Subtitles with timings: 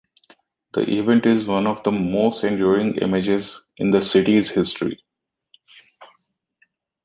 [0.73, 4.99] The event is one of the most enduring images in the city's history.